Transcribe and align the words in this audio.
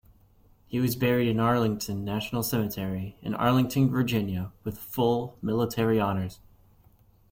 He 0.65 0.79
was 0.79 0.95
buried 0.95 1.27
in 1.27 1.39
Arlington 1.39 2.03
National 2.03 2.41
Cemetery 2.41 3.17
in 3.21 3.35
Arlington, 3.35 3.87
Virginia, 3.91 4.51
with 4.63 4.79
full 4.79 5.37
military 5.43 5.99
honors. 5.99 6.39